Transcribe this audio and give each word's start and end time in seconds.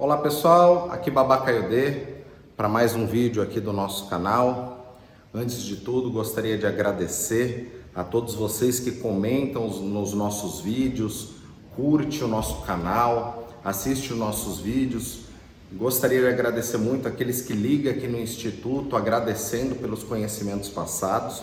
Olá 0.00 0.16
pessoal, 0.16 0.92
aqui 0.92 1.10
Babacaiodê 1.10 2.18
para 2.56 2.68
mais 2.68 2.94
um 2.94 3.04
vídeo 3.04 3.42
aqui 3.42 3.58
do 3.58 3.72
nosso 3.72 4.06
canal. 4.06 4.96
Antes 5.34 5.60
de 5.60 5.74
tudo, 5.74 6.08
gostaria 6.12 6.56
de 6.56 6.64
agradecer 6.64 7.84
a 7.92 8.04
todos 8.04 8.32
vocês 8.36 8.78
que 8.78 8.92
comentam 8.92 9.66
nos 9.66 10.14
nossos 10.14 10.60
vídeos, 10.60 11.30
curte 11.74 12.22
o 12.22 12.28
nosso 12.28 12.62
canal, 12.62 13.48
assiste 13.64 14.12
os 14.12 14.18
nossos 14.20 14.60
vídeos. 14.60 15.22
Gostaria 15.72 16.20
de 16.20 16.28
agradecer 16.28 16.78
muito 16.78 17.08
aqueles 17.08 17.42
que 17.42 17.52
ligam 17.52 17.92
aqui 17.92 18.06
no 18.06 18.20
Instituto, 18.20 18.94
agradecendo 18.94 19.74
pelos 19.74 20.04
conhecimentos 20.04 20.68
passados. 20.68 21.42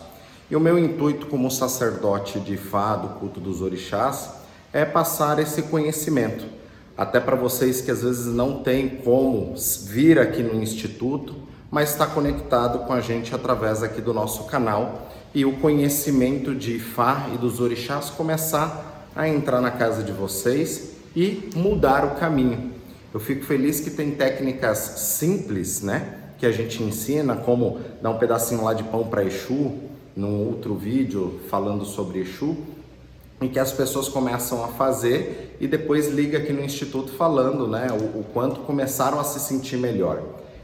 E 0.49 0.55
o 0.55 0.61
meu 0.61 0.79
intuito 0.79 1.27
como 1.27 1.51
sacerdote 1.51 2.39
de 2.39 2.55
Fá 2.55 2.95
do 2.95 3.19
culto 3.19 3.41
dos 3.41 3.61
orixás 3.61 4.29
é 4.71 4.85
passar 4.85 5.39
esse 5.39 5.63
conhecimento 5.63 6.63
até 6.97 7.19
para 7.19 7.35
vocês 7.35 7.81
que 7.81 7.91
às 7.91 8.01
vezes 8.03 8.27
não 8.27 8.63
tem 8.63 8.87
como 8.89 9.53
vir 9.87 10.19
aqui 10.19 10.41
no 10.41 10.61
instituto, 10.61 11.35
mas 11.69 11.91
está 11.91 12.05
conectado 12.05 12.79
com 12.79 12.93
a 12.93 13.01
gente 13.01 13.35
através 13.35 13.83
aqui 13.83 14.01
do 14.01 14.13
nosso 14.13 14.45
canal 14.45 15.09
e 15.33 15.43
o 15.43 15.57
conhecimento 15.57 16.55
de 16.55 16.77
Ifá 16.77 17.29
e 17.33 17.37
dos 17.37 17.59
orixás 17.59 18.09
começar 18.09 19.09
a 19.13 19.27
entrar 19.27 19.59
na 19.59 19.71
casa 19.71 20.01
de 20.03 20.11
vocês 20.11 20.91
e 21.15 21.49
mudar 21.55 22.05
o 22.05 22.15
caminho. 22.15 22.71
Eu 23.13 23.19
fico 23.19 23.43
feliz 23.45 23.79
que 23.79 23.89
tem 23.89 24.11
técnicas 24.11 24.77
simples, 24.77 25.81
né, 25.81 26.17
que 26.37 26.45
a 26.45 26.51
gente 26.51 26.81
ensina, 26.83 27.35
como 27.35 27.79
dar 28.01 28.11
um 28.11 28.17
pedacinho 28.17 28.63
lá 28.63 28.73
de 28.73 28.83
pão 28.83 29.05
para 29.05 29.23
Exu, 29.23 29.73
num 30.15 30.47
outro 30.47 30.75
vídeo 30.75 31.39
falando 31.49 31.85
sobre 31.85 32.19
Exu, 32.19 32.57
em 33.41 33.49
que 33.49 33.59
as 33.59 33.71
pessoas 33.71 34.07
começam 34.07 34.63
a 34.63 34.69
fazer 34.69 35.57
e 35.59 35.67
depois 35.67 36.07
liga 36.07 36.37
aqui 36.37 36.53
no 36.53 36.63
instituto 36.63 37.11
falando, 37.13 37.67
né, 37.67 37.87
o, 37.91 38.19
o 38.19 38.25
quanto 38.33 38.61
começaram 38.61 39.19
a 39.19 39.23
se 39.23 39.39
sentir 39.39 39.77
melhor. 39.77 40.21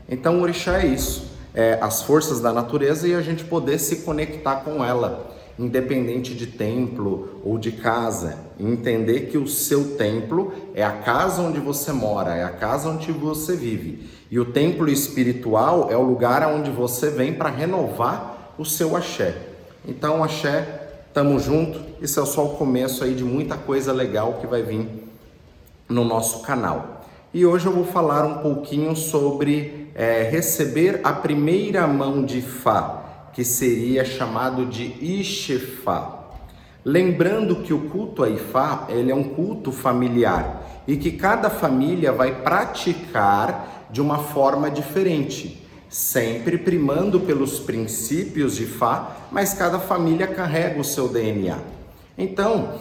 Então, 0.09 0.39
o 0.39 0.41
orixá 0.41 0.81
é 0.81 0.88
isso, 0.88 1.31
é 1.53 1.77
as 1.81 2.01
forças 2.01 2.40
da 2.40 2.51
natureza 2.51 3.07
e 3.07 3.13
a 3.13 3.21
gente 3.21 3.43
poder 3.43 3.79
se 3.79 3.98
conectar 3.98 4.57
com 4.57 4.84
ela, 4.84 5.31
independente 5.59 6.34
de 6.34 6.48
templo 6.48 7.41
ou 7.43 7.57
de 7.57 7.73
casa, 7.73 8.37
e 8.57 8.65
entender 8.65 9.27
que 9.27 9.37
o 9.37 9.48
seu 9.48 9.96
templo 9.96 10.53
é 10.74 10.84
a 10.84 10.91
casa 10.91 11.41
onde 11.41 11.59
você 11.59 11.91
mora, 11.91 12.35
é 12.35 12.43
a 12.43 12.49
casa 12.49 12.90
onde 12.90 13.12
você 13.12 13.55
vive. 13.55 14.09
E 14.29 14.40
o 14.40 14.46
templo 14.46 14.90
espiritual 14.90 15.90
é 15.91 15.98
o 15.98 16.03
lugar 16.03 16.41
onde 16.48 16.71
você 16.71 17.09
vem 17.09 17.34
para 17.34 17.49
renovar 17.49 18.53
o 18.57 18.63
seu 18.63 18.96
axé. 18.96 19.35
Então, 19.85 20.24
axé 20.24 20.80
Tamo 21.13 21.37
junto. 21.40 21.81
Isso 22.01 22.21
é 22.21 22.26
só 22.26 22.45
o 22.45 22.49
começo 22.51 23.04
aí 23.04 23.13
de 23.13 23.23
muita 23.23 23.57
coisa 23.57 23.91
legal 23.91 24.37
que 24.40 24.48
vai 24.48 24.63
vir 24.63 24.87
no 25.90 26.05
nosso 26.05 26.41
canal. 26.41 27.01
E 27.34 27.45
hoje 27.45 27.65
eu 27.65 27.73
vou 27.73 27.84
falar 27.84 28.26
um 28.26 28.37
pouquinho 28.37 28.95
sobre 28.95 29.90
é, 29.93 30.23
receber 30.23 31.01
a 31.03 31.12
primeira 31.12 31.85
mão 31.85 32.23
de 32.23 32.41
Fá, 32.41 33.29
que 33.34 33.43
seria 33.43 34.05
chamado 34.05 34.65
de 34.65 34.84
Ixefá. 35.01 36.20
Lembrando 36.84 37.57
que 37.57 37.73
o 37.73 37.90
culto 37.90 38.23
a 38.23 38.29
Ifá 38.29 38.87
ele 38.87 39.12
é 39.12 39.15
um 39.15 39.23
culto 39.23 39.71
familiar 39.71 40.84
e 40.87 40.96
que 40.96 41.12
cada 41.12 41.49
família 41.49 42.13
vai 42.13 42.41
praticar 42.41 43.87
de 43.91 44.01
uma 44.01 44.18
forma 44.18 44.71
diferente 44.71 45.62
sempre 45.91 46.57
primando 46.57 47.20
pelos 47.20 47.59
princípios 47.59 48.55
de 48.55 48.65
Fá, 48.65 49.27
mas 49.29 49.53
cada 49.53 49.77
família 49.77 50.25
carrega 50.25 50.79
o 50.79 50.85
seu 50.85 51.09
DNA. 51.09 51.59
Então, 52.17 52.79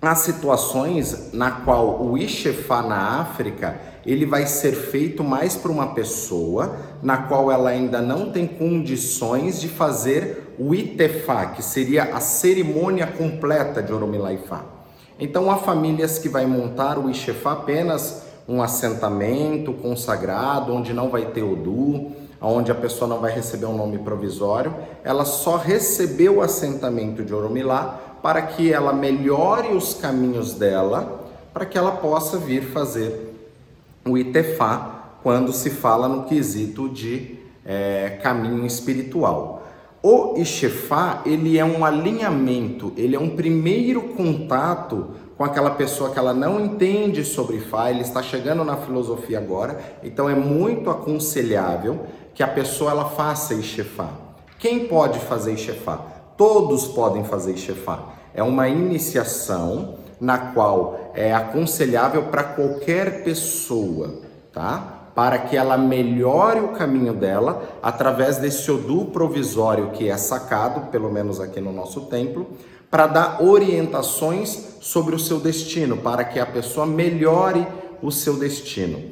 há 0.00 0.12
situações 0.16 1.32
na 1.32 1.52
qual 1.52 2.02
o 2.02 2.18
Ixefá 2.18 2.82
na 2.82 3.20
África, 3.20 3.80
ele 4.04 4.26
vai 4.26 4.46
ser 4.46 4.72
feito 4.72 5.22
mais 5.22 5.54
para 5.54 5.70
uma 5.70 5.94
pessoa 5.94 6.76
na 7.00 7.18
qual 7.18 7.52
ela 7.52 7.70
ainda 7.70 8.02
não 8.02 8.32
tem 8.32 8.48
condições 8.48 9.60
de 9.60 9.68
fazer 9.68 10.54
o 10.58 10.74
Itefá, 10.74 11.46
que 11.46 11.62
seria 11.62 12.16
a 12.16 12.18
cerimônia 12.18 13.06
completa 13.06 13.80
de 13.80 13.92
Oromilaifá. 13.92 14.64
Então 15.20 15.48
há 15.52 15.56
famílias 15.56 16.18
que 16.18 16.28
vai 16.28 16.46
montar 16.46 16.98
o 16.98 17.08
Ixefá 17.08 17.52
apenas 17.52 18.31
um 18.48 18.62
assentamento 18.62 19.72
consagrado, 19.72 20.74
onde 20.74 20.92
não 20.92 21.08
vai 21.08 21.26
ter 21.26 21.42
Odu, 21.42 22.12
onde 22.40 22.72
a 22.72 22.74
pessoa 22.74 23.08
não 23.08 23.20
vai 23.20 23.32
receber 23.32 23.66
um 23.66 23.76
nome 23.76 23.98
provisório, 23.98 24.74
ela 25.04 25.24
só 25.24 25.56
recebeu 25.56 26.38
o 26.38 26.42
assentamento 26.42 27.22
de 27.22 27.32
Oromilá 27.32 28.00
para 28.22 28.42
que 28.42 28.72
ela 28.72 28.92
melhore 28.92 29.74
os 29.74 29.94
caminhos 29.94 30.54
dela, 30.54 31.20
para 31.52 31.66
que 31.66 31.78
ela 31.78 31.92
possa 31.92 32.38
vir 32.38 32.62
fazer 32.64 33.32
o 34.04 34.18
Itefá 34.18 35.16
quando 35.22 35.52
se 35.52 35.70
fala 35.70 36.08
no 36.08 36.24
quesito 36.24 36.88
de 36.88 37.36
é, 37.64 38.18
caminho 38.22 38.66
espiritual. 38.66 39.62
O 40.02 40.34
Ixefá, 40.36 41.22
ele 41.24 41.58
é 41.58 41.64
um 41.64 41.84
alinhamento, 41.84 42.92
ele 42.96 43.14
é 43.14 43.20
um 43.20 43.36
primeiro 43.36 44.02
contato 44.02 45.10
com 45.36 45.44
aquela 45.44 45.70
pessoa 45.70 46.10
que 46.10 46.18
ela 46.18 46.34
não 46.34 46.60
entende 46.60 47.24
sobre 47.24 47.60
Fá, 47.60 47.90
ele 47.90 48.02
está 48.02 48.22
chegando 48.22 48.64
na 48.64 48.76
filosofia 48.76 49.38
agora, 49.38 49.78
então 50.02 50.28
é 50.28 50.34
muito 50.34 50.90
aconselhável 50.90 52.00
que 52.34 52.42
a 52.42 52.48
pessoa 52.48 52.90
ela 52.90 53.06
faça 53.06 53.54
Ixefá. 53.54 54.08
Quem 54.58 54.86
pode 54.86 55.18
fazer 55.18 55.54
Ixefá? 55.54 56.00
Todos 56.36 56.86
podem 56.88 57.24
fazer 57.24 57.52
Ixefá. 57.54 58.00
É 58.34 58.42
uma 58.42 58.68
iniciação 58.68 59.96
na 60.20 60.38
qual 60.38 61.10
é 61.14 61.34
aconselhável 61.34 62.22
para 62.24 62.44
qualquer 62.44 63.24
pessoa, 63.24 64.20
tá? 64.52 65.00
Para 65.14 65.36
que 65.36 65.56
ela 65.56 65.76
melhore 65.76 66.60
o 66.60 66.68
caminho 66.68 67.12
dela 67.12 67.62
através 67.82 68.38
desse 68.38 68.70
Odu 68.70 69.06
provisório 69.06 69.90
que 69.90 70.08
é 70.08 70.16
sacado, 70.16 70.92
pelo 70.92 71.10
menos 71.10 71.40
aqui 71.40 71.60
no 71.60 71.72
nosso 71.72 72.02
templo, 72.02 72.46
para 72.92 73.06
dar 73.06 73.42
orientações 73.42 74.76
sobre 74.82 75.16
o 75.16 75.18
seu 75.18 75.40
destino, 75.40 75.96
para 75.96 76.24
que 76.24 76.38
a 76.38 76.44
pessoa 76.44 76.84
melhore 76.84 77.66
o 78.02 78.12
seu 78.12 78.38
destino. 78.38 79.02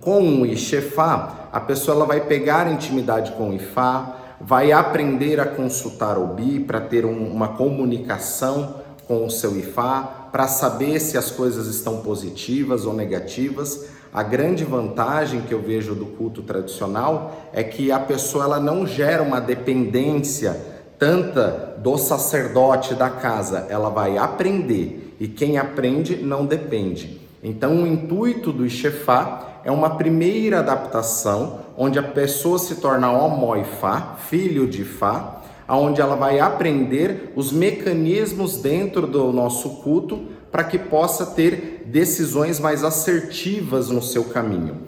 Com 0.00 0.42
o 0.42 0.46
Ixefá, 0.46 1.48
a 1.52 1.58
pessoa 1.58 1.96
ela 1.96 2.06
vai 2.06 2.20
pegar 2.20 2.70
intimidade 2.70 3.32
com 3.32 3.50
o 3.50 3.52
Ifá, 3.52 4.36
vai 4.40 4.70
aprender 4.70 5.40
a 5.40 5.44
consultar 5.44 6.16
o 6.16 6.28
Bi 6.28 6.60
para 6.60 6.80
ter 6.80 7.04
um, 7.04 7.32
uma 7.32 7.48
comunicação 7.48 8.76
com 9.08 9.26
o 9.26 9.30
seu 9.30 9.58
Ifá, 9.58 10.28
para 10.30 10.46
saber 10.46 11.00
se 11.00 11.18
as 11.18 11.32
coisas 11.32 11.66
estão 11.66 12.00
positivas 12.00 12.86
ou 12.86 12.94
negativas. 12.94 13.86
A 14.12 14.22
grande 14.22 14.64
vantagem 14.64 15.40
que 15.40 15.52
eu 15.52 15.60
vejo 15.60 15.96
do 15.96 16.06
culto 16.06 16.42
tradicional 16.42 17.50
é 17.52 17.64
que 17.64 17.90
a 17.90 17.98
pessoa 17.98 18.44
ela 18.44 18.60
não 18.60 18.86
gera 18.86 19.20
uma 19.20 19.40
dependência 19.40 20.73
tanta 21.04 21.76
do 21.76 21.98
sacerdote 21.98 22.94
da 22.94 23.10
casa, 23.10 23.66
ela 23.68 23.90
vai 23.90 24.16
aprender 24.16 25.14
e 25.20 25.28
quem 25.28 25.58
aprende 25.58 26.16
não 26.16 26.46
depende. 26.46 27.20
Então, 27.42 27.82
o 27.82 27.86
intuito 27.86 28.50
do 28.50 28.64
Ixefá 28.64 29.60
é 29.64 29.70
uma 29.70 29.96
primeira 29.96 30.60
adaptação 30.60 31.60
onde 31.76 31.98
a 31.98 32.02
pessoa 32.02 32.58
se 32.58 32.76
torna 32.76 33.12
Omoifá, 33.12 34.16
filho 34.30 34.66
de 34.66 34.82
Fá, 34.82 35.42
onde 35.68 36.00
ela 36.00 36.16
vai 36.16 36.40
aprender 36.40 37.34
os 37.36 37.52
mecanismos 37.52 38.56
dentro 38.56 39.06
do 39.06 39.30
nosso 39.30 39.82
culto 39.82 40.22
para 40.50 40.64
que 40.64 40.78
possa 40.78 41.26
ter 41.26 41.82
decisões 41.84 42.58
mais 42.58 42.82
assertivas 42.82 43.90
no 43.90 44.00
seu 44.00 44.24
caminho. 44.24 44.78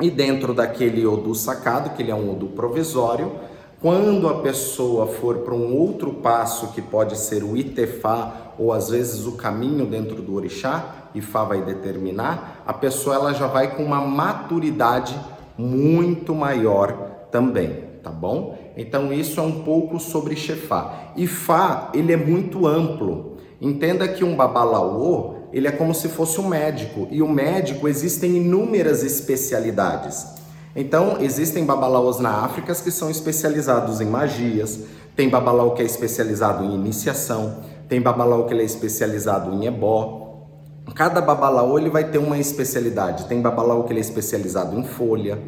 E 0.00 0.12
dentro 0.12 0.54
daquele 0.54 1.04
Odu 1.04 1.34
sacado, 1.34 1.96
que 1.96 2.02
ele 2.02 2.12
é 2.12 2.14
um 2.14 2.30
Odu 2.30 2.46
provisório, 2.46 3.32
quando 3.80 4.28
a 4.28 4.34
pessoa 4.40 5.06
for 5.06 5.38
para 5.38 5.54
um 5.54 5.74
outro 5.74 6.12
passo, 6.12 6.68
que 6.72 6.82
pode 6.82 7.16
ser 7.16 7.42
o 7.42 7.56
Itefá, 7.56 8.52
ou 8.58 8.74
às 8.74 8.90
vezes 8.90 9.26
o 9.26 9.32
caminho 9.32 9.86
dentro 9.86 10.20
do 10.20 10.34
orixá, 10.34 11.08
Ifá 11.14 11.44
vai 11.44 11.62
determinar, 11.62 12.62
a 12.66 12.74
pessoa 12.74 13.16
ela 13.16 13.32
já 13.32 13.46
vai 13.46 13.74
com 13.74 13.82
uma 13.82 14.00
maturidade 14.00 15.18
muito 15.56 16.34
maior 16.34 16.92
também, 17.32 17.84
tá 18.02 18.10
bom? 18.10 18.56
Então 18.76 19.12
isso 19.12 19.40
é 19.40 19.42
um 19.42 19.62
pouco 19.62 19.98
sobre 19.98 20.36
Xefá. 20.36 21.12
Ifá, 21.16 21.90
ele 21.94 22.12
é 22.12 22.16
muito 22.16 22.66
amplo. 22.66 23.38
Entenda 23.60 24.06
que 24.06 24.22
um 24.22 24.36
babalaô, 24.36 25.36
ele 25.52 25.66
é 25.66 25.72
como 25.72 25.94
se 25.94 26.08
fosse 26.08 26.38
um 26.38 26.48
médico, 26.48 27.08
e 27.10 27.22
o 27.22 27.28
médico 27.28 27.88
existem 27.88 28.36
inúmeras 28.36 29.02
especialidades. 29.02 30.39
Então, 30.74 31.16
existem 31.20 31.64
babalaos 31.64 32.20
na 32.20 32.44
África 32.44 32.72
que 32.74 32.90
são 32.90 33.10
especializados 33.10 34.00
em 34.00 34.06
magias, 34.06 34.80
tem 35.16 35.28
babalao 35.28 35.74
que 35.74 35.82
é 35.82 35.84
especializado 35.84 36.64
em 36.64 36.74
iniciação, 36.74 37.56
tem 37.88 38.00
babalao 38.00 38.46
que 38.46 38.54
é 38.54 38.62
especializado 38.62 39.52
em 39.52 39.66
ebó. 39.66 40.46
Cada 40.94 41.20
babalao 41.20 41.76
ele 41.76 41.90
vai 41.90 42.04
ter 42.04 42.18
uma 42.18 42.38
especialidade. 42.38 43.26
Tem 43.26 43.40
babalao 43.40 43.84
que 43.84 43.92
ele 43.92 43.98
é 43.98 44.02
especializado 44.02 44.78
em 44.78 44.84
folha. 44.84 45.38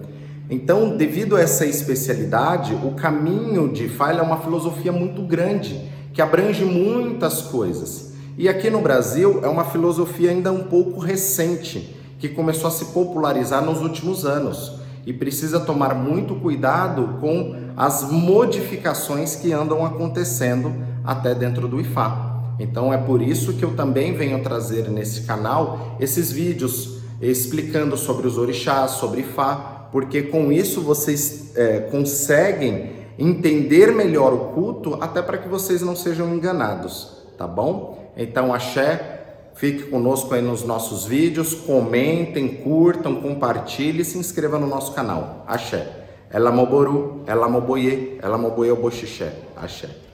Então, 0.51 0.97
devido 0.97 1.37
a 1.37 1.41
essa 1.41 1.65
especialidade, 1.65 2.75
o 2.75 2.93
caminho 2.93 3.73
de 3.73 3.89
Fala 3.89 4.19
é 4.19 4.23
uma 4.23 4.39
filosofia 4.39 4.93
muito 4.93 5.23
grande, 5.23 5.89
que 6.13 6.21
abrange 6.21 6.65
muitas 6.65 7.43
coisas. 7.43 8.13
E 8.37 8.49
aqui 8.49 8.69
no 8.69 8.81
Brasil 8.81 9.41
é 9.43 9.49
uma 9.49 9.65
filosofia 9.65 10.31
ainda 10.31 10.51
um 10.53 10.65
pouco 10.65 10.99
recente, 10.99 11.97
que 12.19 12.29
começou 12.29 12.69
a 12.69 12.73
se 12.73 12.87
popularizar 12.87 13.65
nos 13.65 13.81
últimos 13.81 14.27
anos 14.27 14.82
e 15.05 15.13
precisa 15.13 15.61
tomar 15.61 15.95
muito 15.95 16.35
cuidado 16.37 17.19
com 17.21 17.55
as 17.77 18.11
modificações 18.11 19.37
que 19.37 19.53
andam 19.53 19.85
acontecendo 19.85 20.73
até 21.05 21.35
dentro 21.35 21.67
do 21.67 21.81
IFA. 21.81 22.33
Então 22.59 22.93
é 22.93 22.99
por 22.99 23.21
isso 23.21 23.55
que 23.55 23.65
eu 23.65 23.75
também 23.75 24.15
venho 24.15 24.43
trazer 24.43 24.89
nesse 24.89 25.23
canal 25.23 25.97
esses 25.99 26.31
vídeos 26.31 27.03
explicando 27.21 27.97
sobre 27.97 28.27
os 28.27 28.37
orixás, 28.37 28.93
sobre 28.93 29.21
Ifá, 29.21 29.89
porque 29.93 30.23
com 30.23 30.51
isso 30.51 30.81
vocês 30.81 31.53
é, 31.57 31.81
conseguem 31.81 32.91
entender 33.19 33.93
melhor 33.93 34.33
o 34.33 34.39
culto, 34.53 34.99
até 35.01 35.23
para 35.23 35.39
que 35.39 35.49
vocês 35.49 35.83
não 35.83 35.95
sejam 35.95 36.35
enganados, 36.35 37.19
tá 37.39 37.47
bom? 37.47 38.13
Então, 38.17 38.53
axé, 38.53 39.12
fique 39.55 39.85
conosco 39.85 40.35
aí 40.35 40.43
nos 40.43 40.65
nossos 40.65 41.05
vídeos, 41.05 41.55
comentem, 41.55 42.49
curtam, 42.49 43.17
compartilhem 43.17 44.01
e 44.01 44.05
se 44.05 44.19
inscreva 44.19 44.59
no 44.59 44.67
nosso 44.67 44.93
canal. 44.93 45.45
Axé. 45.47 46.01
Ela 46.31 46.51
moboru, 46.51 47.23
ela 47.27 47.49
moboye, 47.49 48.19
ela 48.23 48.39
moboye 48.39 48.71
o 48.71 48.77
boxixé. 48.77 49.33
Axé. 49.57 50.12